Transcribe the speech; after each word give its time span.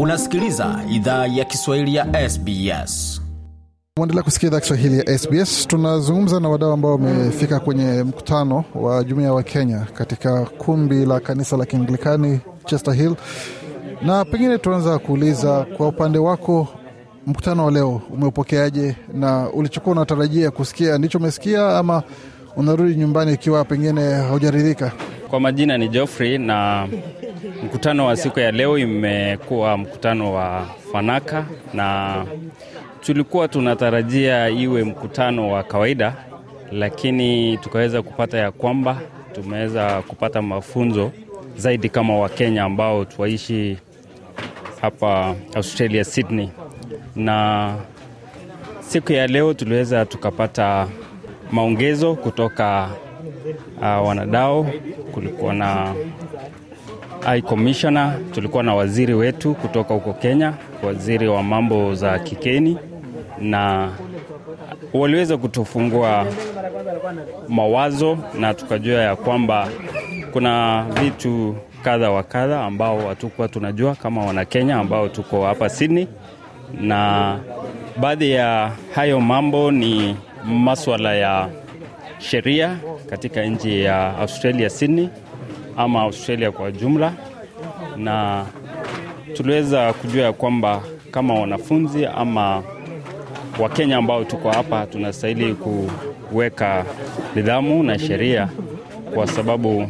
Unasikiliza 0.00 0.80
idhaa 0.90 1.26
ya 1.26 1.44
Kiswahili 1.44 1.94
ya 1.94 2.28
SBS. 2.30 3.22
Uendelea 3.98 4.22
kusikia 4.22 4.46
idhaa 4.48 4.60
Kiswahili 4.60 4.98
ya 4.98 5.18
SBS. 5.18 5.66
Tunazungumza 5.66 6.40
na 6.40 6.48
wadau 6.48 6.72
ambao 6.72 6.90
wamefika 6.92 7.60
kwenye 7.60 8.02
mkutano 8.02 8.64
wa 8.74 9.04
jumuiya 9.04 9.32
wa 9.32 9.42
Kenya 9.42 9.86
katika 9.94 10.44
kumbi 10.44 11.06
la 11.06 11.20
kanisa 11.20 11.56
la 11.56 11.66
Kianglikani 11.66 12.40
Chester 12.64 12.94
Hill, 12.94 13.14
na 14.02 14.24
pengine 14.24 14.58
tuanza 14.58 14.98
kuuliza 14.98 15.66
kwa 15.76 15.88
upande 15.88 16.18
wako, 16.18 16.68
mkutano 17.26 17.64
wa 17.64 17.70
leo 17.70 18.02
umeupokeaje, 18.10 18.96
na 19.12 19.50
ulichokuwa 19.50 19.96
unatarajia 19.96 20.50
kusikia 20.50 20.98
ndicho 20.98 21.18
umesikia, 21.18 21.78
ama 21.78 22.02
unarudi 22.56 22.94
nyumbani 22.94 23.32
ikiwa 23.32 23.64
pengine 23.64 24.14
haujaridhika? 24.14 24.92
Kwa 25.28 25.40
majina 25.40 25.78
ni 25.78 25.88
Geoffrey 25.88 26.38
na 26.38 26.88
mkutano 27.76 28.06
wa 28.06 28.16
siku 28.16 28.40
ya 28.40 28.50
leo 28.52 28.78
imekuwa 28.78 29.76
mkutano 29.78 30.32
wa 30.32 30.66
fanaka 30.92 31.44
na 31.74 32.16
tulikuwa 33.00 33.48
tunatarajia 33.48 34.48
iwe 34.48 34.84
mkutano 34.84 35.50
wa 35.52 35.62
kawaida, 35.62 36.14
lakini 36.72 37.56
tukaweza 37.58 38.02
kupata 38.02 38.38
ya 38.38 38.50
kwamba 38.50 39.00
tumeweza 39.34 40.02
kupata 40.02 40.42
mafunzo 40.42 41.12
zaidi 41.56 41.88
kama 41.88 42.18
Wakenya 42.18 42.64
ambao 42.64 43.04
tuwaishi 43.04 43.76
hapa 44.80 45.34
Australia, 45.54 46.04
Sydney. 46.04 46.50
Na 47.16 47.74
siku 48.80 49.12
ya 49.12 49.26
leo 49.26 49.54
tuliweza 49.54 50.04
tukapata 50.06 50.88
maongezo 51.52 52.14
kutoka 52.14 52.88
uh, 53.78 54.08
wanadao. 54.08 54.66
Kulikuwa 55.12 55.54
na 55.54 55.94
High 57.26 57.42
Commissioner, 57.42 58.14
tulikuwa 58.32 58.62
na 58.62 58.74
waziri 58.74 59.14
wetu 59.14 59.54
kutoka 59.54 59.94
huko 59.94 60.12
Kenya, 60.12 60.54
waziri 60.82 61.28
wa 61.28 61.42
mambo 61.42 61.94
za 61.94 62.18
kigeni, 62.18 62.78
na 63.40 63.90
waliweza 64.94 65.36
kutufungua 65.36 66.26
mawazo 67.48 68.18
na 68.40 68.54
tukajua 68.54 69.00
ya 69.02 69.16
kwamba 69.16 69.68
kuna 70.32 70.84
vitu 71.02 71.56
kadha 71.84 72.10
wa 72.10 72.22
kadha 72.22 72.64
ambao 72.64 73.08
hatukuwa 73.08 73.48
tunajua 73.48 73.94
kama 73.94 74.24
Wanakenya 74.26 74.76
ambao 74.76 75.08
tuko 75.08 75.44
hapa 75.44 75.68
Sydney, 75.68 76.08
na 76.80 77.38
baadhi 78.00 78.30
ya 78.30 78.72
hayo 78.94 79.20
mambo 79.20 79.70
ni 79.70 80.16
maswala 80.44 81.14
ya 81.14 81.48
sheria 82.18 82.76
katika 83.10 83.44
nchi 83.44 83.82
ya 83.82 84.18
Australia 84.18 84.70
Sydney 84.70 85.08
ama 85.76 86.00
Australia 86.02 86.50
kwa 86.52 86.72
jumla, 86.72 87.12
na 87.96 88.46
tuliweza 89.34 89.92
kujua 89.92 90.22
ya 90.24 90.32
kwamba 90.32 90.82
kama 91.10 91.34
wanafunzi 91.34 92.06
ama 92.06 92.62
Wakenya 93.58 93.96
ambao 93.96 94.24
tuko 94.24 94.50
hapa 94.50 94.86
tunastahili 94.86 95.54
kuweka 96.30 96.84
nidhamu 97.34 97.82
na 97.82 97.98
sheria, 97.98 98.48
kwa 99.14 99.26
sababu 99.26 99.88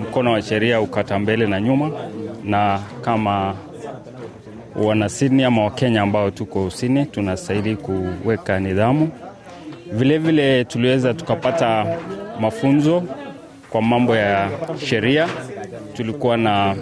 mkono 0.00 0.32
wa 0.32 0.42
sheria 0.42 0.80
ukata 0.80 1.18
mbele 1.18 1.46
na 1.46 1.60
nyuma, 1.60 1.90
na 2.44 2.80
kama 3.02 3.54
wana 4.76 5.08
Sydney 5.08 5.44
ama 5.44 5.64
Wakenya 5.64 6.02
ambao 6.02 6.30
tuko 6.30 6.70
Sydney 6.70 7.04
tunastahili 7.06 7.76
kuweka 7.76 8.60
nidhamu. 8.60 9.08
Vilevile 9.92 10.64
tuliweza 10.64 11.14
tukapata 11.14 11.86
mafunzo 12.40 13.02
kwa 13.74 13.82
mambo 13.82 14.16
ya 14.16 14.50
sheria. 14.86 15.28
Tulikuwa 15.92 16.36
na 16.36 16.76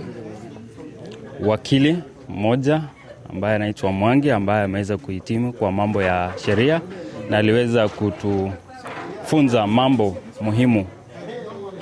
wakili 1.45 1.99
mmoja 2.29 2.83
ambaye 3.31 3.57
anaitwa 3.57 3.93
Mwangi 3.93 4.31
ambaye 4.31 4.65
ameweza 4.65 4.99
kuhitimu 4.99 5.53
kwa 5.53 5.73
mambo 5.73 6.03
ya 6.03 6.33
sheria 6.44 6.81
na 7.31 7.39
aliweza 7.39 7.89
kutufunza 7.89 9.66
mambo 9.66 10.16
muhimu 10.41 10.87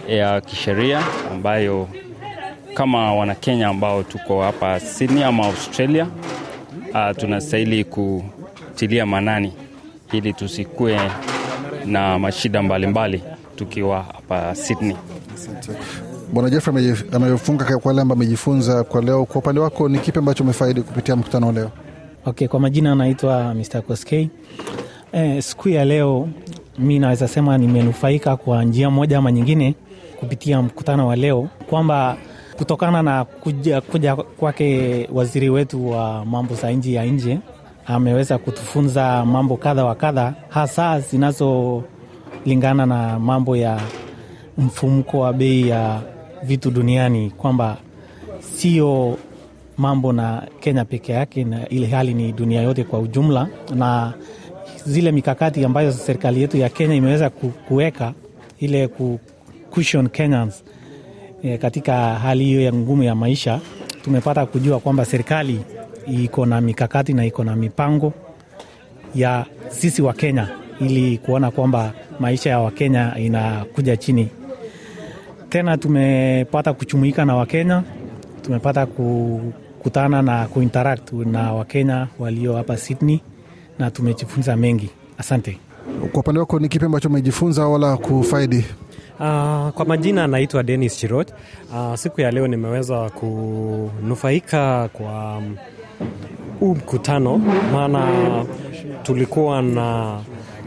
ya 0.09 0.41
kisheria 0.41 1.01
ambayo 1.33 1.89
kama 2.75 3.15
Wanakenya 3.15 3.69
ambao 3.69 4.03
tuko 4.03 4.43
hapa 4.43 4.81
Sydney 4.81 5.25
ama 5.25 5.47
Australia 5.47 6.07
uh, 6.95 7.17
tunastahili 7.17 7.84
kutilia 7.84 9.07
manani 9.07 9.53
ili 10.13 10.33
tusikue 10.33 11.01
na 11.87 12.19
mashida 12.19 12.63
mbalimbali 12.63 13.17
mbali 13.19 13.35
tukiwa 13.57 14.03
hapa 14.03 14.55
Sydney. 14.55 14.97
Bwana 16.33 16.51
Jeffrey 16.51 16.95
amefunga 17.13 17.65
kwa 17.65 17.81
wale 17.85 18.01
ambao 18.03 18.17
amejifunza 18.17 18.85
kwa 18.85 19.03
leo. 19.03 19.25
Kwa 19.25 19.37
upande 19.37 19.61
wako 19.61 19.89
ni 19.89 19.99
kipi 19.99 20.19
ambacho 20.19 20.45
umefaidi 20.45 20.83
kupitia 20.83 21.17
mkutano 21.17 21.47
wa 21.47 21.53
leo? 21.53 21.71
Okay, 22.27 22.49
kwa 22.49 22.61
majina 22.61 22.93
anaitwa 22.93 23.55
Mr. 23.55 23.83
Koskei. 23.83 24.31
Eh, 25.13 25.43
siku 25.43 25.69
ya 25.69 25.85
leo 25.85 26.29
mi 26.79 26.99
naweza 26.99 27.29
sema 27.29 27.59
nimenufaika 27.59 28.37
kwa 28.37 28.65
njia 28.65 28.91
moja 28.91 29.19
ama 29.19 29.33
nyingine 29.33 29.75
kupitia 30.21 30.63
mkutano 30.63 31.07
wa 31.07 31.17
leo, 31.17 31.49
kwamba 31.71 32.17
kutokana 32.57 33.03
na 33.03 33.25
kuja, 33.25 33.81
kuja 33.81 34.17
kwake 34.17 35.09
waziri 35.13 35.51
wetu 35.51 35.91
wa 35.91 36.25
mambo 36.25 36.55
za 36.55 36.71
nchi 36.71 36.95
ya 36.95 37.05
nje 37.05 37.39
ameweza 37.95 38.39
kutufunza 38.39 39.25
mambo 39.25 39.56
kadha 39.56 39.84
wa 39.84 39.95
kadha, 39.95 40.34
hasa 40.49 41.01
zinazolingana 41.01 42.87
na 42.87 43.19
mambo 43.19 43.56
ya 43.56 43.81
mfumuko 44.59 45.19
wa 45.21 45.33
bei 45.33 45.69
ya 45.69 46.01
vitu 46.43 46.71
duniani, 46.71 47.31
kwamba 47.31 47.77
sio 48.41 49.17
mambo 49.77 50.12
na 50.12 50.47
Kenya 50.61 50.84
peke 50.84 51.12
yake, 51.12 51.45
na 51.45 51.69
ile 51.69 51.87
hali 51.87 52.15
ni 52.15 52.33
dunia 52.33 52.62
yote 52.62 52.84
kwa 52.84 52.99
ujumla, 52.99 53.49
na 53.75 54.12
zile 54.87 55.12
mikakati 55.12 55.65
ambayo 55.65 55.93
serikali 55.93 56.41
yetu 56.41 56.57
ya 56.57 56.69
Kenya 56.69 56.95
imeweza 56.95 57.31
kuweka 57.69 58.12
ile 58.59 58.89
ku 58.89 59.21
cushion 59.71 60.09
Kenyans 60.09 60.65
e, 61.43 61.59
katika 61.59 62.15
hali 62.15 62.45
hiyo 62.45 62.61
ya 62.61 62.72
ngumu 62.72 63.03
ya 63.03 63.15
maisha, 63.15 63.61
tumepata 64.05 64.47
kujua 64.47 64.81
kwamba 64.81 65.05
serikali 65.05 65.61
iko 66.10 66.47
na 66.47 66.60
mikakati 66.60 67.12
na 67.12 67.25
iko 67.25 67.44
na 67.44 67.56
mipango 67.56 68.12
ya 69.15 69.47
sisi 69.69 70.03
wa 70.03 70.12
Kenya 70.12 70.48
ili 70.81 71.19
kuona 71.19 71.50
kwamba 71.50 71.93
maisha 72.21 72.50
ya 72.50 72.59
Wakenya 72.60 73.15
inakuja 73.19 73.97
chini. 73.97 74.28
Tena 75.48 75.76
tumepata 75.78 76.72
kuchumuika 76.72 77.25
na 77.25 77.37
Wakenya, 77.37 77.82
tumepata 78.43 78.87
kukutana 78.87 80.22
na 80.22 80.47
kuinteract 80.47 81.12
na 81.12 81.53
Wakenya 81.53 82.09
walio 82.19 82.56
hapa 82.56 82.77
Sydney 82.77 83.21
na 83.78 83.91
tumejifunza 83.91 84.56
mengi. 84.56 84.91
Asante. 85.19 85.59
Kwa 86.12 86.21
upande 86.21 86.41
wako 86.41 86.59
ni 86.59 86.69
kipi 86.69 86.84
ambacho 86.84 87.09
umejifunza 87.09 87.69
wala 87.69 87.97
kufaidi? 87.97 88.65
Uh, 89.21 89.69
kwa 89.71 89.84
majina 89.88 90.25
anaitwa 90.25 90.62
Dennis 90.62 90.97
Chirot. 90.98 91.32
Uh, 91.75 91.94
siku 91.94 92.21
ya 92.21 92.31
leo 92.31 92.47
nimeweza 92.48 93.10
kunufaika 93.10 94.88
kwa 94.92 95.42
huu 96.61 96.75
mkutano, 96.75 97.38
maana 97.72 98.09
tulikuwa 99.03 99.62
na, 99.62 100.19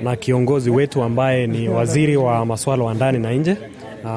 na 0.04 0.16
kiongozi 0.16 0.70
wetu 0.70 1.04
ambaye 1.04 1.48
ni 1.48 1.70
waziri 1.70 2.18
wa 2.18 2.46
masuala 2.46 2.84
wa 2.84 2.94
ndani 2.94 3.20
na 3.20 3.32
nje. 3.34 3.58
Uh, 4.04 4.10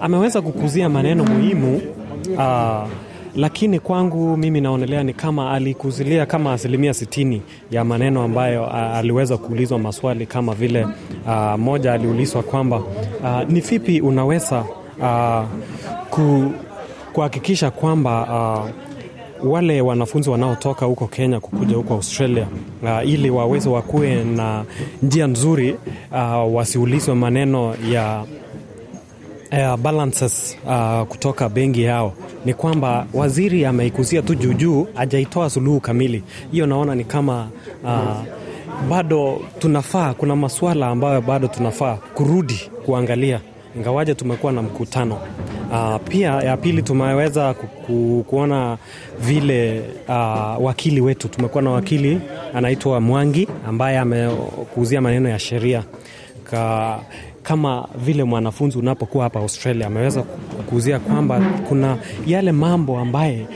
ameweza 0.00 0.42
kukuzia 0.42 0.88
maneno 0.88 1.24
muhimu 1.24 1.80
uh, 2.36 2.88
lakini 3.36 3.80
kwangu 3.80 4.36
mimi 4.36 4.60
naonelea 4.60 5.02
ni 5.02 5.12
kama 5.14 5.50
alikuzilia 5.52 6.26
kama 6.26 6.52
asilimia 6.52 6.94
sitini 6.94 7.42
ya 7.70 7.84
maneno 7.84 8.22
ambayo 8.22 8.62
uh, 8.64 8.74
aliweza 8.74 9.36
kuulizwa 9.36 9.78
maswali 9.78 10.26
kama 10.26 10.54
vile 10.54 10.84
uh, 11.26 11.58
moja 11.58 11.92
aliulizwa 11.92 12.42
kwamba 12.42 12.82
ni 13.48 13.60
vipi 13.60 14.00
unaweza 14.00 14.64
uh, 15.00 15.44
kuhakikisha 17.12 17.70
kwamba 17.70 18.22
uh, 18.22 18.70
wale 19.44 19.80
wanafunzi 19.80 20.30
wanaotoka 20.30 20.86
huko 20.86 21.06
Kenya 21.06 21.40
kukuja 21.40 21.76
huko 21.76 21.94
Australia 21.94 22.46
uh, 22.82 23.08
ili 23.08 23.30
waweze 23.30 23.68
wakuwe 23.68 24.24
na 24.24 24.64
njia 25.02 25.26
nzuri 25.26 25.76
uh, 26.12 26.54
wasiulizwe 26.54 27.14
maneno 27.14 27.74
ya 27.92 28.24
uh, 29.52 29.76
balances 29.76 30.56
uh, 30.66 31.02
kutoka 31.02 31.48
benki 31.48 31.82
yao 31.82 32.12
ni 32.44 32.54
kwamba 32.54 33.06
waziri 33.14 33.64
ameikuzia 33.64 34.22
tu 34.22 34.34
juujuu, 34.34 34.86
hajaitoa 34.94 35.50
suluhu 35.50 35.80
kamili. 35.80 36.22
Hiyo 36.52 36.66
naona 36.66 36.94
ni 36.94 37.04
kama 37.04 37.48
uh, 37.84 38.16
bado 38.90 39.40
tunafaa, 39.58 40.14
kuna 40.14 40.36
masuala 40.36 40.86
ambayo 40.88 41.20
bado 41.20 41.48
tunafaa 41.48 41.94
kurudi 42.14 42.60
kuangalia, 42.86 43.40
ingawaje 43.76 44.14
tumekuwa 44.14 44.52
na 44.52 44.62
mkutano 44.62 45.18
uh, 45.70 45.96
pia 46.08 46.30
ya 46.30 46.56
pili 46.56 46.82
tumeweza 46.82 47.54
ku, 47.54 47.66
ku, 47.66 48.24
kuona 48.28 48.78
vile 49.20 49.82
uh, 50.08 50.64
wakili 50.64 51.00
wetu, 51.00 51.28
tumekuwa 51.28 51.62
na 51.62 51.70
wakili 51.70 52.20
anaitwa 52.54 53.00
Mwangi 53.00 53.48
ambaye 53.68 53.98
amekuuzia 53.98 55.00
maneno 55.00 55.28
ya 55.28 55.38
sheria. 55.38 55.84
Ka 56.44 56.98
kama 57.42 57.88
vile 58.04 58.24
mwanafunzi 58.24 58.78
unapokuwa 58.78 59.24
hapa 59.24 59.40
Australia 59.40 59.86
ameweza 59.86 60.22
kukuuzia 60.22 60.98
kwamba 60.98 61.40
kuna 61.68 61.96
yale 62.26 62.52
mambo 62.52 62.98
ambaye 62.98 63.46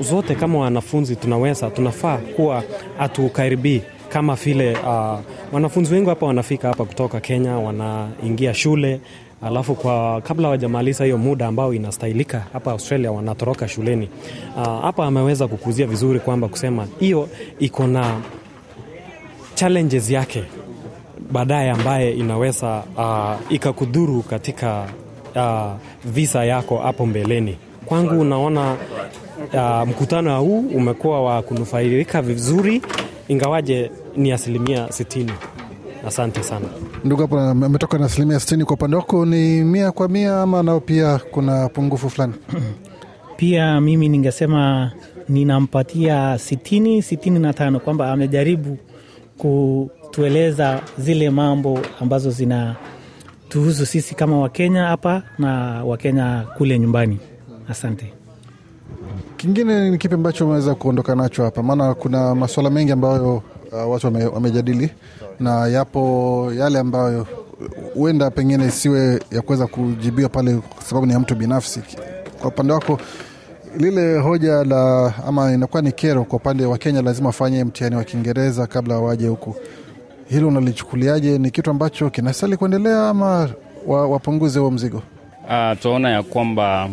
zote 0.00 0.34
kama 0.34 0.58
wanafunzi 0.58 1.16
tunaweza 1.16 1.70
tunafaa 1.70 2.16
kuwa 2.16 2.62
hatukaribii. 2.98 3.82
Kama 4.08 4.34
vile 4.34 4.72
uh, 4.72 5.18
wanafunzi 5.52 5.94
wengi 5.94 6.08
hapa 6.08 6.26
wanafika 6.26 6.68
hapa 6.68 6.84
kutoka 6.84 7.20
Kenya 7.20 7.56
wanaingia 7.58 8.54
shule 8.54 9.00
alafu 9.42 9.74
kwa 9.74 10.20
kabla 10.20 10.48
wajamaliza 10.48 11.04
hiyo 11.04 11.18
muda 11.18 11.46
ambao 11.46 11.74
inastahilika 11.74 12.42
hapa 12.52 12.70
Australia 12.72 13.12
wanatoroka 13.12 13.68
shuleni. 13.68 14.08
Uh, 14.56 14.62
hapa 14.82 15.06
ameweza 15.06 15.48
kukuzia 15.48 15.86
vizuri 15.86 16.20
kwamba 16.20 16.48
kusema 16.48 16.86
hiyo 17.00 17.28
iko 17.58 17.86
na 17.86 18.20
challenges 19.54 20.10
yake 20.10 20.44
baadaye 21.32 21.70
ambaye 21.70 22.12
inaweza 22.12 22.82
uh, 22.96 23.52
ikakudhuru 23.52 24.22
katika 24.22 24.86
uh, 25.36 25.72
visa 26.04 26.44
yako 26.44 26.76
hapo 26.78 27.06
mbeleni. 27.06 27.56
Kwangu 27.86 28.20
unaona 28.20 28.76
uh, 29.54 29.88
mkutano 29.88 30.40
huu 30.40 30.60
umekuwa 30.60 31.22
wa 31.24 31.42
kunufaika 31.42 32.22
vizuri, 32.22 32.82
ingawaje 33.28 33.90
ni 34.16 34.32
asilimia 34.32 34.92
sitini. 34.92 35.32
Asante 36.06 36.42
sana 36.42 36.66
ndugu 37.04 37.22
hapo 37.22 37.38
ametoka 37.40 37.98
na 37.98 38.06
asilimia 38.06 38.40
sitini. 38.40 38.64
Kwa 38.64 38.74
upande 38.74 38.96
wako 38.96 39.26
ni 39.26 39.64
mia 39.64 39.92
kwa 39.92 40.08
mia 40.08 40.42
ama 40.42 40.62
nao 40.62 40.80
pia 40.80 41.18
kuna 41.30 41.68
pungufu 41.68 42.10
fulani? 42.10 42.32
Pia 43.36 43.80
mimi 43.80 44.08
ningesema 44.08 44.92
ninampatia 45.28 46.38
sitini 46.38 47.02
sitini 47.02 47.38
na 47.38 47.52
tano 47.52 47.80
kwamba 47.80 48.12
amejaribu 48.12 48.78
kutueleza 49.38 50.80
zile 50.98 51.30
mambo 51.30 51.80
ambazo 52.00 52.30
zina 52.30 52.76
tuhusu 53.48 53.86
sisi 53.86 54.14
kama 54.14 54.38
Wakenya 54.40 54.84
hapa 54.84 55.22
na 55.38 55.84
Wakenya 55.84 56.44
kule 56.58 56.78
nyumbani. 56.78 57.18
Asante. 57.68 58.12
Kingine 59.36 59.90
ni 59.90 59.98
kipi 59.98 60.14
ambacho 60.14 60.44
umeweza 60.46 60.74
kuondoka 60.74 61.14
nacho 61.14 61.44
hapa? 61.44 61.62
Maana 61.62 61.94
kuna 61.94 62.34
masuala 62.34 62.70
mengi 62.70 62.92
ambayo 62.92 63.42
uh, 63.72 63.90
watu 63.92 64.06
wame, 64.06 64.24
wamejadili 64.26 64.90
na 65.40 65.66
yapo 65.66 66.52
yale 66.58 66.78
ambayo 66.78 67.26
huenda 67.94 68.30
pengine 68.30 68.66
isiwe 68.66 69.20
ya 69.30 69.42
kuweza 69.42 69.66
kujibiwa 69.66 70.28
pale 70.28 70.54
kwa 70.54 70.82
sababu 70.84 71.06
ni 71.06 71.12
ya 71.12 71.20
mtu 71.20 71.34
binafsi. 71.34 71.80
Kwa 72.40 72.48
upande 72.50 72.72
wako 72.72 72.98
lile 73.78 74.18
hoja 74.18 74.64
la 74.64 75.12
ama 75.26 75.52
inakuwa 75.52 75.82
ni 75.82 75.92
kero 75.92 76.24
kwa 76.24 76.36
upande 76.38 76.64
wa 76.66 76.78
Kenya, 76.78 77.02
lazima 77.02 77.26
wafanye 77.28 77.64
mtihani 77.64 77.96
wa 77.96 78.04
Kiingereza 78.04 78.66
kabla 78.66 78.98
waje 78.98 79.28
huku, 79.28 79.56
hilo 80.28 80.48
unalichukuliaje? 80.48 81.38
Ni 81.38 81.50
kitu 81.50 81.70
ambacho 81.70 82.10
kinastahili 82.10 82.56
kuendelea 82.56 83.08
ama 83.08 83.48
wapunguze 83.86 84.58
huo 84.60 84.70
mzigo? 84.70 85.02
Uh, 85.44 85.78
tunaona 85.82 86.10
ya 86.10 86.22
kwamba 86.22 86.88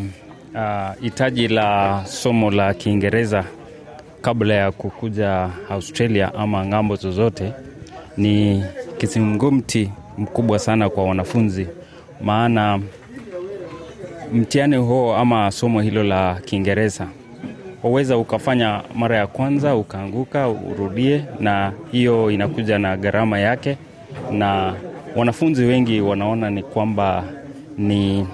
hitaji 1.01 1.45
uh, 1.45 1.51
la 1.51 2.01
somo 2.05 2.51
la 2.51 2.73
Kiingereza 2.73 3.43
kabla 4.21 4.53
ya 4.53 4.71
kukuja 4.71 5.49
Australia 5.69 6.33
ama 6.33 6.65
ng'ambo 6.65 6.95
zozote 6.95 7.53
ni 8.17 8.63
kisingumti 8.97 9.89
mkubwa 10.17 10.59
sana 10.59 10.89
kwa 10.89 11.03
wanafunzi, 11.05 11.67
maana 12.21 12.79
mtihani 14.33 14.75
huo 14.77 15.15
ama 15.15 15.51
somo 15.51 15.81
hilo 15.81 16.03
la 16.03 16.35
Kiingereza 16.45 17.07
waweza 17.83 18.17
ukafanya 18.17 18.81
mara 18.95 19.17
ya 19.17 19.27
kwanza 19.27 19.75
ukaanguka, 19.75 20.49
urudie, 20.49 21.23
na 21.39 21.73
hiyo 21.91 22.31
inakuja 22.31 22.79
na 22.79 22.97
gharama 22.97 23.39
yake, 23.39 23.77
na 24.31 24.73
wanafunzi 25.15 25.63
wengi 25.65 26.01
wanaona 26.01 26.49
ni 26.49 26.63
kwamba 26.63 27.23
ni 27.77 28.27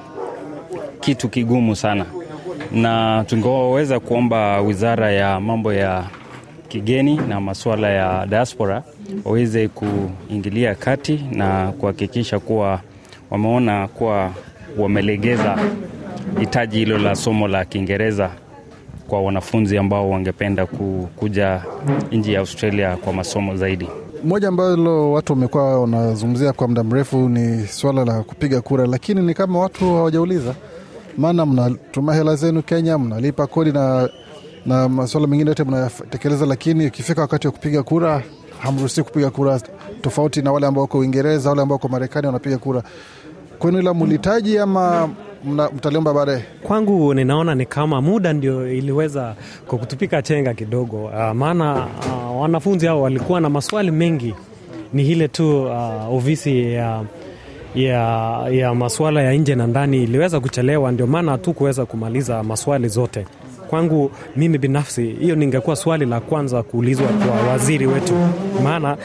kitu 0.99 1.29
kigumu 1.29 1.75
sana, 1.75 2.05
na 2.71 3.23
tungeweza 3.27 4.00
kuomba 4.00 4.62
wizara 4.62 5.12
ya 5.12 5.39
mambo 5.39 5.73
ya 5.73 6.03
kigeni 6.67 7.15
na 7.17 7.41
masuala 7.41 7.89
ya 7.89 8.25
diaspora 8.25 8.83
waweze 9.25 9.67
kuingilia 9.67 10.75
kati 10.75 11.25
na 11.31 11.71
kuhakikisha 11.71 12.39
kuwa 12.39 12.81
wameona 13.31 13.88
kuwa 13.88 14.31
wamelegeza 14.77 15.57
hitaji 16.39 16.77
hilo 16.77 16.97
la 16.97 17.15
somo 17.15 17.47
la 17.47 17.65
Kiingereza 17.65 18.29
kwa 19.07 19.21
wanafunzi 19.21 19.77
ambao 19.77 20.09
wangependa 20.09 20.65
kuja 21.15 21.61
nchi 22.11 22.33
ya 22.33 22.39
Australia 22.39 22.97
kwa 22.97 23.13
masomo 23.13 23.56
zaidi. 23.56 23.88
Moja 24.23 24.47
ambalo 24.47 25.11
watu 25.11 25.33
wamekuwa 25.33 25.81
wanazungumzia 25.81 26.53
kwa 26.53 26.68
muda 26.68 26.83
mrefu 26.83 27.29
ni 27.29 27.68
suala 27.68 28.06
la 28.06 28.23
kupiga 28.23 28.61
kura, 28.61 28.85
lakini 28.88 29.21
ni 29.21 29.33
kama 29.33 29.59
watu 29.59 29.85
hawajauliza, 29.95 30.56
maana 31.17 31.45
mnatuma 31.45 32.15
hela 32.15 32.35
zenu 32.35 32.62
Kenya, 32.63 32.97
mnalipa 32.97 33.47
kodi 33.47 33.71
na, 33.71 34.09
na 34.65 34.89
masuala 34.89 35.27
mengine 35.27 35.50
yote 35.50 35.63
mnayatekeleza, 35.63 36.45
lakini 36.45 36.85
ikifika 36.85 37.21
wakati 37.21 37.47
wa 37.47 37.53
kupiga 37.53 37.83
kura 37.83 38.23
hamruhusi 38.59 39.03
kupiga 39.03 39.29
kura, 39.29 39.59
tofauti 40.01 40.41
na 40.41 40.51
wale 40.51 40.67
ambao 40.67 40.81
wako 40.81 40.97
Uingereza, 41.00 41.50
wale 41.50 41.62
ambao 41.62 41.75
wako 41.75 41.88
Marekani 41.88 42.27
wanapiga 42.27 42.57
kura. 42.57 42.83
Kwenu 43.59 43.79
ila 43.79 43.94
mulitaji 43.94 44.57
ama 44.57 45.09
mtaliomba 45.75 46.13
baadaye? 46.13 46.44
Kwangu 46.63 47.13
ninaona 47.13 47.56
ni 47.56 47.65
kama 47.65 48.01
muda 48.01 48.33
ndio 48.33 48.71
iliweza 48.71 49.35
kukutupika 49.68 50.21
chenga 50.21 50.53
kidogo. 50.53 51.03
Uh, 51.06 51.31
maana 51.31 51.75
uh, 51.85 52.41
wanafunzi 52.41 52.85
hao 52.88 53.01
walikuwa 53.01 53.41
na 53.41 53.50
maswali 53.50 53.91
mengi, 53.91 54.35
ni 54.94 55.07
ile 55.07 55.27
tu 55.27 55.63
uh, 55.63 56.13
ofisi 56.15 56.73
ya 56.73 57.03
ya, 57.75 58.45
ya 58.51 58.75
masuala 58.75 59.22
ya 59.22 59.33
nje 59.33 59.56
na 59.56 59.68
ndani 59.68 60.04
iliweza 60.04 60.39
kuchelewa, 60.39 60.92
ndio 60.92 61.07
maana 61.07 61.38
tu 61.38 61.54
kuweza 61.54 61.86
kumaliza 61.86 62.44
maswali 62.44 62.88
zote. 62.88 63.25
Kwangu 63.69 64.12
mimi 64.36 64.57
binafsi, 64.57 65.04
hiyo 65.06 65.36
ningekuwa 65.36 65.75
swali 65.75 66.06
la 66.06 66.19
kwanza 66.19 66.63
kuulizwa 66.63 67.07
kwa 67.07 67.51
waziri 67.51 67.88
wetu, 67.88 68.13
maana 68.63 68.98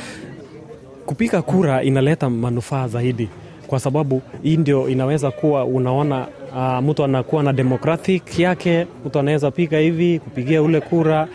kupiga 1.07 1.43
kura 1.43 1.83
inaleta 1.83 2.31
manufaa 2.31 2.89
zaidi 2.89 3.29
kwa 3.67 3.81
sababu 3.81 4.23
hii 4.43 4.57
ndio 4.57 4.89
inaweza 4.89 5.31
kuwa 5.31 5.65
unaona, 5.65 6.27
uh, 6.57 6.85
mtu 6.89 7.05
anakuwa 7.05 7.43
na 7.43 7.53
democratic 7.53 8.39
yake, 8.39 8.87
mtu 9.07 9.19
anaweza 9.19 9.51
piga 9.51 9.79
hivi 9.79 10.19
kupigia 10.19 10.63
ule 10.63 10.81
kura. 10.81 11.29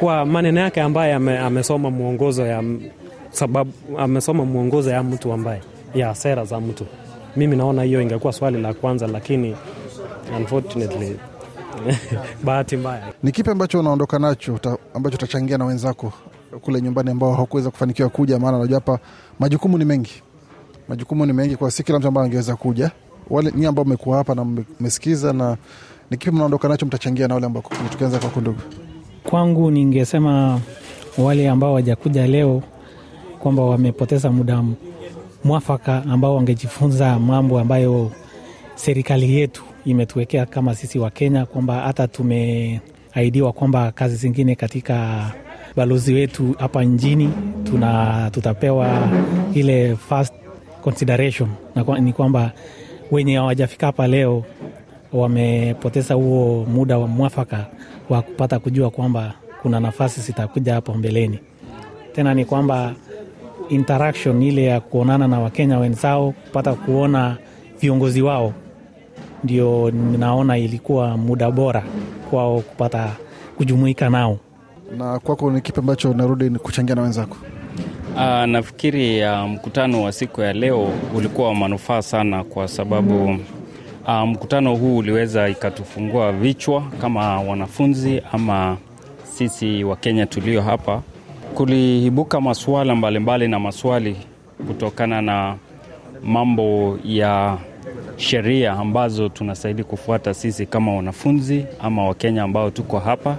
Kwa 0.00 0.24
maneno 0.26 0.60
yake 0.60 0.80
ambaye 0.80 1.14
ame, 1.14 1.38
amesoma 1.38 1.90
mwongozo 1.90 2.46
ya 2.46 2.62
sababu 3.30 3.72
amesoma 3.98 4.44
mwongozo 4.44 4.90
ya 4.90 5.02
mtu 5.02 5.32
ambaye 5.32 5.60
ya 5.94 6.14
sera 6.14 6.44
za 6.44 6.60
mtu. 6.60 6.86
Mimi 7.36 7.56
naona 7.56 7.82
hiyo 7.82 8.02
ingekuwa 8.02 8.32
swali 8.32 8.62
la 8.62 8.74
kwanza, 8.74 9.06
lakini 9.06 9.56
unfortunately 10.36 11.16
bahati 12.44 12.76
mbaya. 12.76 13.12
Ni 13.22 13.32
kipi 13.32 13.50
ambacho 13.50 13.80
unaondoka 13.80 14.18
nacho 14.18 14.58
ta, 14.58 14.78
ambacho 14.94 15.14
utachangia 15.16 15.58
na 15.58 15.64
wenzako 15.64 16.12
kule 16.60 16.80
nyumbani 16.80 17.10
ambao 17.10 17.32
hawakuweza 17.34 17.70
kufanikiwa 17.70 18.08
kuja? 18.08 18.38
Maana 18.38 18.58
najua 18.58 18.74
hapa 18.74 18.98
majukumu 19.38 19.78
ni 19.78 19.84
mengi 19.84 20.22
majukumu 20.88 21.26
ni 21.26 21.32
mengi 21.32 21.56
kwa 21.56 21.70
si 21.70 21.82
kila 21.82 21.98
mtu 21.98 22.08
ambaye 22.08 22.26
angeweza 22.26 22.56
kuja. 22.56 22.90
Wale 23.30 23.52
nyie 23.56 23.68
ambao 23.68 23.84
mmekuwa 23.84 24.16
hapa 24.16 24.34
na 24.34 24.44
mmesikiza, 24.44 25.32
na 25.32 25.56
ni 26.10 26.16
kipi 26.16 26.36
mnaondoka 26.36 26.68
nacho 26.68 26.86
mtachangia 26.86 27.28
na 27.28 27.34
wale 27.34 27.46
ambao, 27.46 27.62
tukianza 27.90 28.18
kwako 28.18 28.40
ndugu? 28.40 28.58
Kwangu 29.24 29.70
ningesema 29.70 30.60
wale 31.18 31.48
ambao 31.48 31.72
wajakuja 31.74 32.26
leo 32.26 32.62
kwamba 33.38 33.62
wamepoteza 33.62 34.30
muda 34.32 34.62
mwafaka 35.48 36.02
ambao 36.10 36.34
wangejifunza 36.36 37.18
mambo 37.18 37.58
ambayo 37.60 38.10
serikali 38.74 39.34
yetu 39.34 39.64
imetuwekea 39.84 40.46
kama 40.46 40.74
sisi 40.74 40.98
wa 40.98 41.10
Kenya, 41.10 41.46
kwamba 41.46 41.80
hata 41.80 42.08
tumeahidiwa 42.08 43.52
kwamba 43.52 43.92
kazi 43.92 44.16
zingine 44.16 44.54
katika 44.54 45.26
balozi 45.76 46.12
wetu 46.14 46.54
hapa 46.58 46.84
nchini 46.84 47.30
tuna 47.64 48.30
tutapewa 48.30 49.08
ile 49.54 49.96
first 49.96 50.34
consideration 50.82 51.48
na 51.74 51.98
ni 52.00 52.12
kwamba 52.12 52.52
wenye 53.10 53.36
hawajafika 53.36 53.86
hapa 53.86 54.06
leo 54.06 54.44
wamepoteza 55.12 56.14
huo 56.14 56.64
muda 56.72 56.98
wa 56.98 57.06
mwafaka 57.06 57.66
wa 58.10 58.22
kupata 58.22 58.58
kujua 58.58 58.90
kwamba 58.90 59.32
kuna 59.62 59.80
nafasi 59.80 60.20
zitakuja 60.20 60.74
hapo 60.74 60.94
mbeleni. 60.94 61.38
Tena 62.12 62.34
ni 62.34 62.44
kwamba 62.44 62.94
interaction 63.68 64.42
ile 64.42 64.64
ya 64.64 64.80
kuonana 64.80 65.28
na 65.28 65.40
Wakenya 65.40 65.78
wenzao, 65.78 66.32
kupata 66.32 66.74
kuona 66.74 67.36
viongozi 67.80 68.22
wao, 68.22 68.52
ndio 69.44 69.90
naona 70.18 70.58
ilikuwa 70.58 71.16
muda 71.16 71.50
bora 71.50 71.82
kwao 72.30 72.60
kupata 72.60 73.08
kujumuika 73.56 74.10
nao. 74.10 74.38
Na 74.98 75.18
kwako 75.18 75.50
ni 75.50 75.60
kipi 75.60 75.80
ambacho 75.80 76.14
narudi 76.14 76.50
kuchangia 76.50 76.94
na 76.94 77.02
wenzako? 77.02 77.36
Uh, 78.16 78.44
nafikiri 78.44 79.22
uh, 79.24 79.38
mkutano 79.48 80.02
wa 80.02 80.12
siku 80.12 80.40
ya 80.40 80.52
leo 80.52 80.88
ulikuwa 81.14 81.48
wa 81.48 81.54
manufaa 81.54 82.02
sana 82.02 82.44
kwa 82.44 82.68
sababu 82.68 83.24
uh, 84.06 84.20
mkutano 84.26 84.74
huu 84.74 84.96
uliweza 84.96 85.48
ikatufungua 85.48 86.32
vichwa 86.32 86.82
kama 87.00 87.40
wanafunzi 87.40 88.22
ama 88.32 88.76
sisi 89.22 89.84
Wakenya 89.84 90.26
tulio 90.26 90.62
hapa. 90.62 91.02
Kuliibuka 91.58 92.40
masuala 92.40 92.94
mbalimbali 92.96 93.48
na 93.48 93.58
maswali 93.60 94.16
kutokana 94.66 95.22
na 95.22 95.56
mambo 96.24 96.98
ya 97.04 97.58
sheria 98.16 98.72
ambazo 98.72 99.28
tunastahili 99.28 99.84
kufuata 99.84 100.34
sisi 100.34 100.66
kama 100.66 100.94
wanafunzi 100.96 101.66
ama 101.80 102.04
Wakenya 102.08 102.42
ambao 102.42 102.70
tuko 102.70 102.98
hapa 102.98 103.36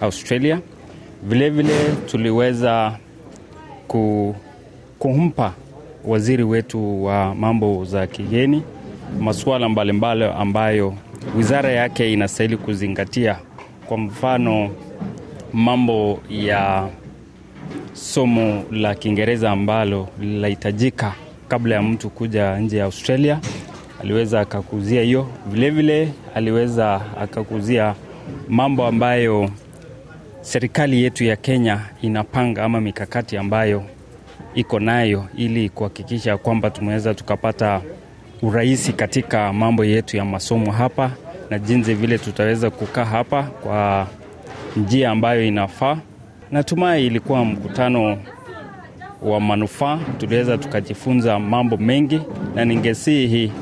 Australia. 0.00 0.60
Vilevile 1.22 1.72
vile 1.78 1.96
tuliweza 2.06 2.96
ku, 3.88 4.34
kumpa 4.98 5.52
waziri 6.04 6.42
wetu 6.42 7.04
wa 7.04 7.34
mambo 7.34 7.84
za 7.84 8.06
kigeni 8.06 8.62
masuala 9.20 9.68
mbalimbali 9.68 10.24
ambayo 10.24 10.94
wizara 11.36 11.72
yake 11.72 12.12
inastahili 12.12 12.56
kuzingatia, 12.56 13.38
kwa 13.86 13.98
mfano 13.98 14.70
mambo 15.52 16.18
ya 16.30 16.88
somo 17.92 18.64
la 18.72 18.94
Kiingereza 18.94 19.50
ambalo 19.50 20.08
linahitajika 20.20 21.12
kabla 21.48 21.74
ya 21.74 21.82
mtu 21.82 22.10
kuja 22.10 22.58
nje 22.58 22.76
ya 22.78 22.84
Australia. 22.84 23.40
Aliweza 24.02 24.40
akakuzia 24.40 25.02
hiyo. 25.02 25.26
Vilevile 25.46 26.08
aliweza 26.34 27.00
akakuzia 27.20 27.94
mambo 28.48 28.86
ambayo 28.86 29.50
serikali 30.40 31.02
yetu 31.02 31.24
ya 31.24 31.36
Kenya 31.36 31.80
inapanga 32.02 32.64
ama 32.64 32.80
mikakati 32.80 33.36
ambayo 33.36 33.84
iko 34.54 34.80
nayo 34.80 35.26
ili 35.36 35.68
kuhakikisha 35.68 36.36
kwamba 36.38 36.70
tumeweza 36.70 37.14
tukapata 37.14 37.80
urahisi 38.42 38.92
katika 38.92 39.52
mambo 39.52 39.84
yetu 39.84 40.16
ya 40.16 40.24
masomo 40.24 40.72
hapa 40.72 41.10
na 41.50 41.58
jinsi 41.58 41.94
vile 41.94 42.18
tutaweza 42.18 42.70
kukaa 42.70 43.04
hapa 43.04 43.42
kwa 43.42 44.06
njia 44.76 45.10
ambayo 45.10 45.44
inafaa. 45.44 45.98
Natumai 46.50 47.06
ilikuwa 47.06 47.44
mkutano 47.44 48.18
wa 49.22 49.40
manufaa, 49.40 49.98
tuliweza 50.18 50.58
tukajifunza 50.58 51.38
mambo 51.38 51.76
mengi, 51.76 52.20
na 52.54 52.64
ningesihi 52.64 53.52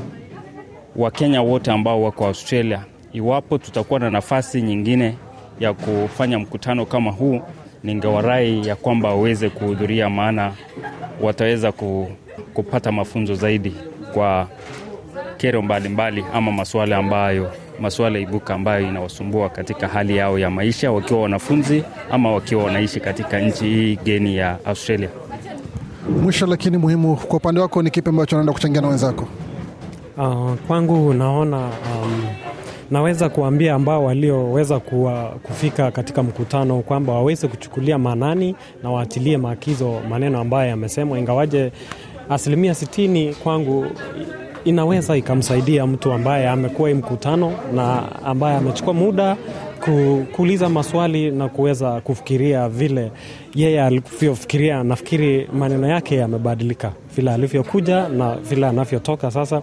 Wakenya 0.97 1.42
wote 1.42 1.71
ambao 1.71 2.02
wako 2.02 2.26
Australia, 2.26 2.85
iwapo 3.12 3.59
tutakuwa 3.59 4.00
na 4.00 4.11
nafasi 4.11 4.62
nyingine 4.62 5.14
ya 5.61 5.73
kufanya 5.73 6.38
mkutano 6.38 6.87
kama 6.87 7.11
huu, 7.11 7.40
ningewarai 7.85 8.66
ya 8.68 8.76
kwamba 8.76 9.09
waweze 9.09 9.50
kuhudhuria, 9.50 10.11
maana 10.11 10.52
wataweza 11.21 11.73
kupata 12.54 12.92
mafunzo 12.92 13.35
zaidi 13.35 13.75
kwa 14.14 14.49
kero 15.37 15.62
mbalimbali 15.62 16.21
mbali, 16.21 16.37
ama 16.37 16.52
masuala 16.52 16.97
ambayo 16.97 17.52
masuala 17.80 18.18
ibuka 18.18 18.54
ambayo 18.54 18.88
inawasumbua 18.88 19.49
katika 19.49 19.88
hali 19.88 20.16
yao 20.16 20.38
ya 20.38 20.50
maisha 20.50 20.92
wakiwa 20.92 21.23
wanafunzi 21.23 21.85
ama 22.11 22.32
wakiwa 22.32 22.64
wanaishi 22.64 23.00
katika 23.00 23.40
nchi 23.40 23.64
hii 23.64 23.97
geni 24.04 24.37
ya 24.37 24.58
Australia. 24.64 25.08
Mwisho 26.23 26.47
lakini 26.47 26.76
muhimu, 26.78 27.16
kwa 27.16 27.37
upande 27.37 27.61
wako 27.61 27.82
ni 27.82 27.90
kipi 27.90 28.08
ambacho 28.08 28.37
unaenda 28.37 28.52
kuchangia 28.52 28.80
na 28.80 28.88
wenzako? 28.88 29.28
Uh, 30.16 30.54
kwangu 30.66 31.14
naona 31.14 31.56
um, 31.58 32.23
naweza 32.90 33.28
kuambia 33.28 33.75
ambao 33.75 34.04
walioweza 34.04 34.80
kufika 35.42 35.90
katika 35.90 36.23
mkutano 36.23 36.80
kwamba 36.82 37.12
waweze 37.12 37.49
kuchukulia 37.49 37.99
maanani 37.99 38.56
na 38.82 38.90
waatilie 38.90 39.37
maakizo 39.38 40.00
maneno 40.08 40.40
ambayo 40.40 40.68
yamesemwa, 40.68 41.18
ingawaje 41.18 41.73
asilimia 42.30 42.75
sitini 42.75 43.35
kwangu 43.35 43.87
inaweza 44.69 45.17
ikamsaidia 45.17 45.87
mtu 45.87 46.13
ambaye 46.13 46.49
amekuwa 46.49 46.91
mkutano 46.91 47.53
na 47.75 48.03
ambaye 48.25 48.57
amechukua 48.57 48.95
muda 48.95 49.37
kuuliza 50.37 50.69
maswali 50.69 51.31
na 51.31 51.49
kuweza 51.49 52.01
kufikiria 52.01 52.69
vile 52.69 53.11
yeye 53.55 53.83
alivyofikiria. 53.83 54.83
Nafikiri 54.85 55.49
maneno 55.53 55.89
yake 55.89 56.17
yamebadilika 56.17 56.93
vile 57.17 57.31
alivyokuja 57.33 58.09
na 58.09 58.35
vile 58.37 58.67
anavyotoka 58.67 59.31
sasa. 59.31 59.63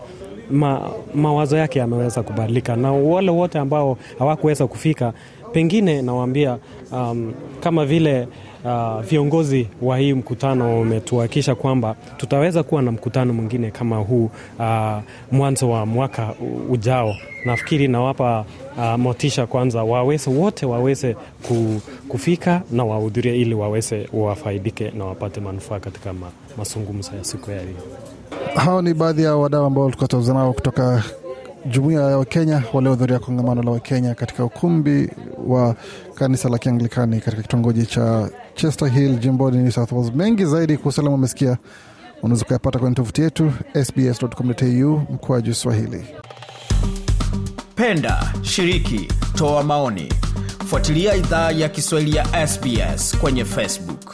Ma, 0.51 0.81
mawazo 1.15 1.57
yake 1.57 1.79
yameweza 1.79 2.23
kubadilika, 2.23 2.75
na 2.75 2.91
wale 2.91 3.31
wote 3.31 3.59
ambao 3.59 3.97
hawakuweza 4.19 4.67
kufika, 4.67 5.13
pengine 5.55 6.01
nawaambia 6.01 6.57
um, 6.91 7.33
kama 7.59 7.85
vile 7.85 8.27
uh, 8.65 9.01
viongozi 9.01 9.67
wa 9.81 9.97
hii 9.97 10.13
mkutano 10.13 10.79
wametuhakikisha 10.79 11.55
kwamba 11.55 11.95
tutaweza 12.17 12.63
kuwa 12.63 12.81
na 12.81 12.91
mkutano 12.91 13.33
mwingine 13.33 13.71
kama 13.71 13.97
huu 13.97 14.29
uh, 14.59 14.97
mwanzo 15.31 15.69
wa 15.69 15.85
mwaka 15.85 16.33
ujao. 16.69 17.15
Nafikiri 17.45 17.87
nawapa 17.87 18.45
uh, 18.77 18.95
motisha 18.95 19.47
kwanza, 19.47 19.83
waweze 19.83 20.29
wote 20.29 20.65
waweze 20.65 21.15
kufika 22.09 22.61
na 22.71 22.83
wahudhurie, 22.83 23.35
ili 23.41 23.55
waweze 23.55 24.09
wafaidike 24.13 24.91
na 24.97 25.05
wapate 25.05 25.39
manufaa 25.41 25.79
katika 25.79 26.13
ma, 26.13 26.27
mazungumzo 26.57 27.11
ya 27.17 27.23
siku 27.23 27.51
ya 27.51 27.57
leo. 27.57 27.75
Hao 28.55 28.81
ni 28.81 28.93
baadhi 28.93 29.23
ya 29.23 29.35
wadau 29.35 29.65
ambao 29.65 29.83
tulikuwa 29.85 30.07
tunazungumza 30.07 30.43
nao 30.43 30.53
kutoka 30.53 31.03
jumuiya 31.65 32.01
ya 32.01 32.17
Wakenya 32.17 32.63
waliohudhuria 32.73 33.19
kongamano 33.19 33.63
la 33.63 33.71
Wakenya 33.71 34.15
katika 34.15 34.45
ukumbi 34.45 35.09
wa 35.45 35.75
kanisa 36.15 36.49
la 36.49 36.57
Kianglikani 36.57 37.19
katika 37.21 37.41
kitongoji 37.41 37.85
cha 37.85 38.29
Chester 38.55 38.87
Hill 38.89 39.19
jimboni 39.19 39.57
New 39.57 39.71
South 39.71 39.91
Wales. 39.91 40.13
Mengi 40.15 40.45
zaidi 40.45 40.77
kuhusu 40.77 41.01
alama 41.01 41.15
umesikia, 41.15 41.57
unaweza 42.23 42.45
kuyapata 42.45 42.79
kwenye 42.79 42.95
tovuti 42.95 43.21
yetu 43.21 43.51
sbs.com.au 43.85 44.97
mkoaju 45.13 45.53
Swahili. 45.53 46.05
Penda, 47.75 48.33
shiriki, 48.41 49.07
toa 49.35 49.63
maoni, 49.63 50.13
fuatilia 50.67 51.15
idhaa 51.15 51.51
ya 51.51 51.69
Kiswahili 51.69 52.15
ya 52.17 52.47
SBS 52.47 53.17
kwenye 53.17 53.45
Facebook. 53.45 54.04